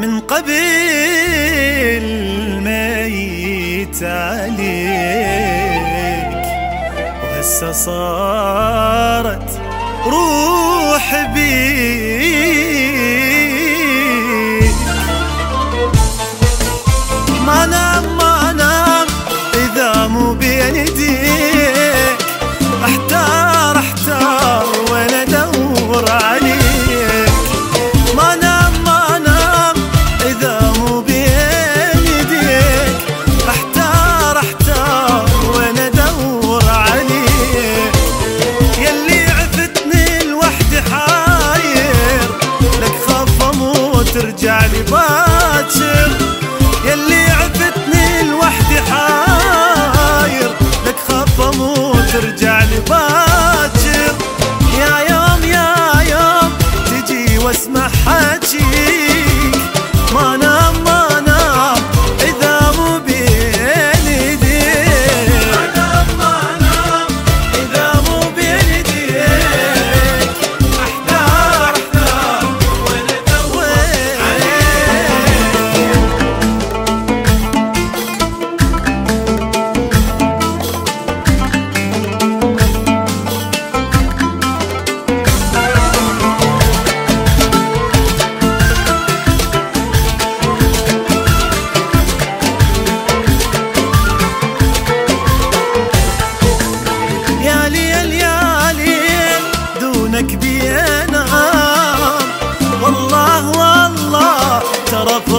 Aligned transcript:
من 0.00 0.20
قبل 0.20 0.50
ما 2.64 3.06
يتعليك 3.06 4.00
وهسه 7.22 7.72
صارت 7.72 9.60
روح 10.06 11.26
بيك 11.34 12.79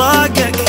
براقك 0.00 0.59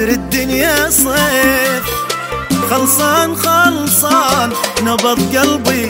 بدر 0.00 0.08
الدنيا 0.08 0.90
صيف. 0.90 1.84
خلصان 2.70 3.36
خلصان 3.36 4.52
نبض 4.82 5.36
قلبي 5.36 5.86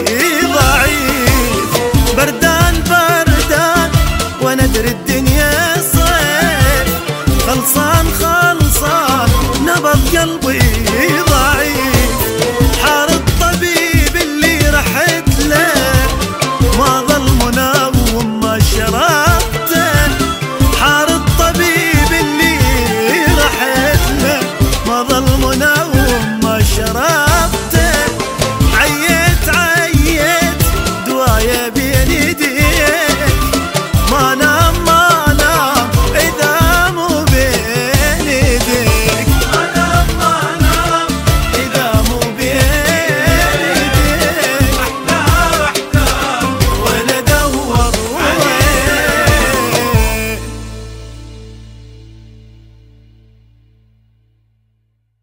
ضعيف. 0.54 1.70
بردان 2.16 2.74
بردان 2.90 3.90
وأنا 4.42 4.64
ادري 4.64 4.90
yeah. 31.42 31.79